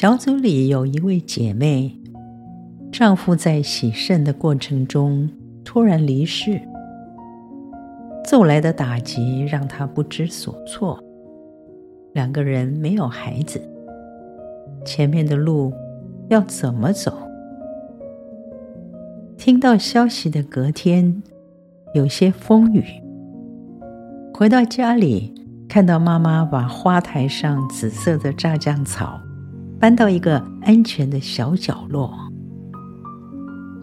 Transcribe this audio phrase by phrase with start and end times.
[0.00, 1.92] 小组里有一位姐妹，
[2.92, 5.28] 丈夫在洗肾的过程中
[5.64, 6.60] 突然离世，
[8.24, 11.02] 骤来的打击让她不知所措。
[12.12, 13.60] 两个人没有孩子，
[14.84, 15.72] 前面的路
[16.28, 17.12] 要怎么走？
[19.36, 21.20] 听到消息的隔天，
[21.92, 22.84] 有些风雨。
[24.32, 25.34] 回到家里，
[25.68, 29.20] 看到妈妈把花台上紫色的炸酱草。
[29.80, 32.12] 搬到一个安全的小角落，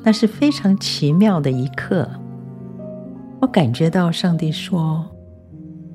[0.03, 2.09] 那是非常奇妙的一刻。
[3.40, 5.05] 我感觉到上帝说：“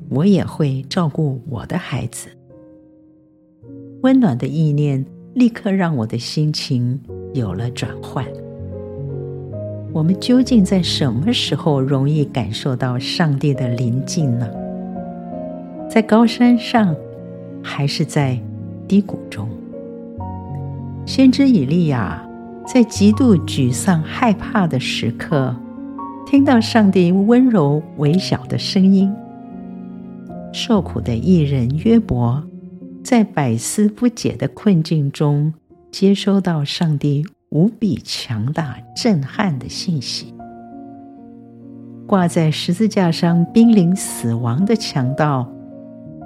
[0.09, 2.29] 我也会照顾我的孩子。”
[4.03, 6.99] 温暖的意念立刻让我的心情
[7.35, 8.25] 有了转换。
[9.93, 14.49] 我们究竟在什么时候容易感受到上帝的临近呢？
[15.91, 16.97] 在高山上，
[17.63, 18.41] 还是在
[18.89, 19.47] 低谷中？
[21.07, 22.25] 先知以利亚
[22.67, 25.55] 在极度沮丧、害怕的时刻，
[26.25, 29.11] 听到上帝温柔微小的声音；
[30.53, 32.41] 受苦的艺人约伯，
[33.03, 35.53] 在百思不解的困境中，
[35.91, 40.27] 接收到上帝无比强大、震撼的信息；
[42.07, 45.51] 挂在十字架上濒临死亡的强盗，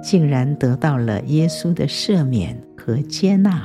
[0.03, 3.63] 竟然得到了耶稣的赦免和接纳。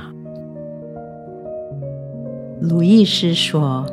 [2.61, 3.83] 鲁易斯说：“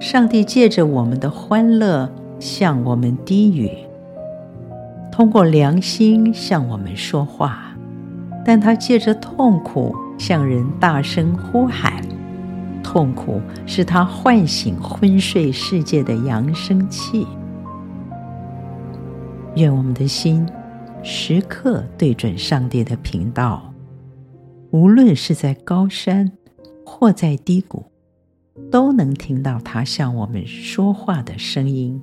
[0.00, 3.70] 上帝借着我们的欢乐向我们低语，
[5.12, 7.76] 通过良心向我们说话，
[8.44, 12.02] 但他借着痛苦向人大声呼喊。
[12.82, 17.24] 痛苦是他唤醒昏睡世界的扬声器。
[19.54, 20.44] 愿我们的心
[21.04, 23.72] 时刻对准上帝的频道，
[24.72, 26.32] 无论是在高山
[26.84, 27.84] 或在低谷。”
[28.70, 32.02] 都能听到他向我们说话的声音。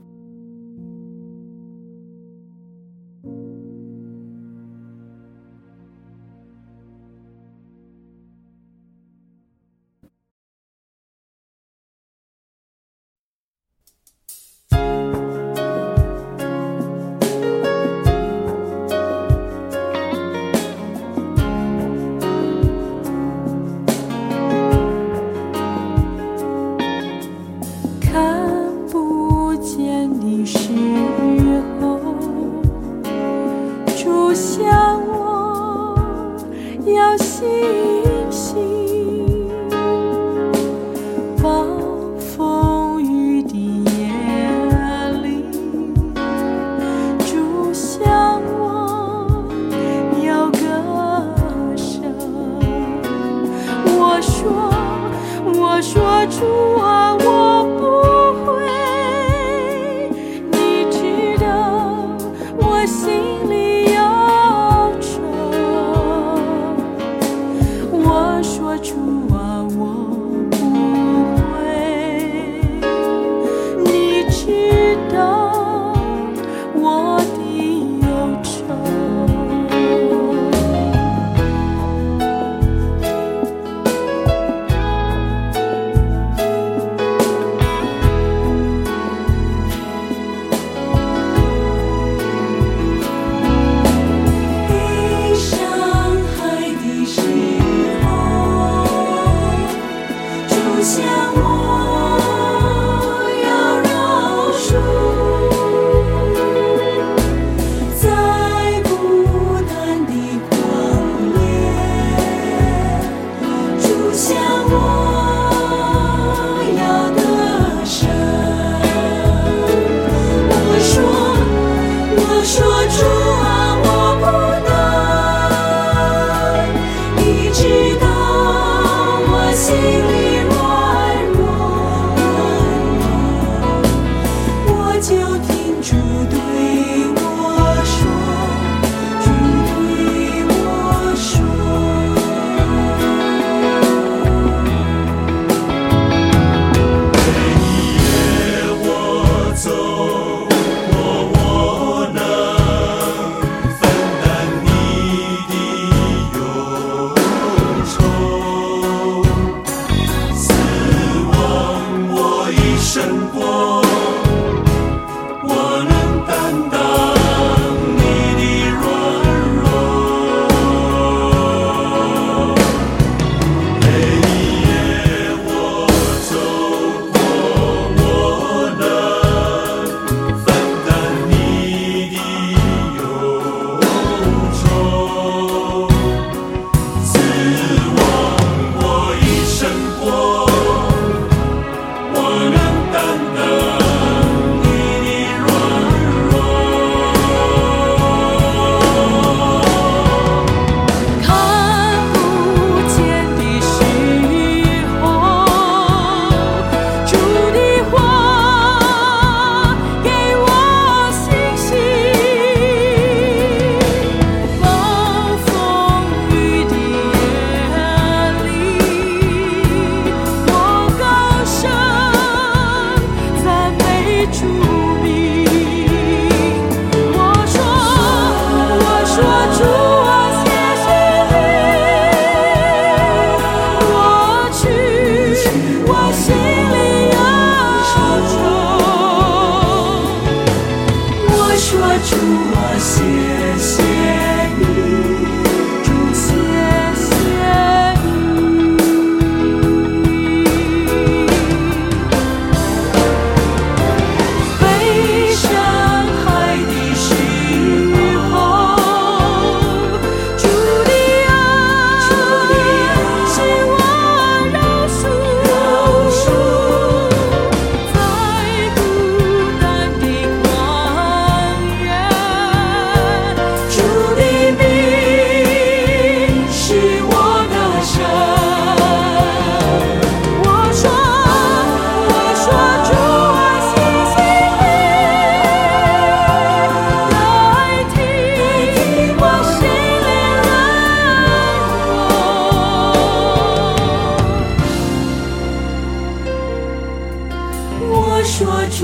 [37.35, 37.75] see.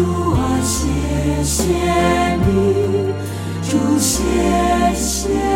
[0.02, 1.64] 主啊谢谢
[2.38, 3.14] 你
[3.70, 4.24] 主谢
[4.96, 5.51] 谢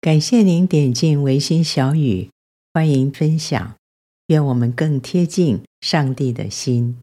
[0.00, 2.30] 感谢您点进维心小语，
[2.72, 3.74] 欢迎分享，
[4.28, 6.98] 愿我们更贴近上帝的心。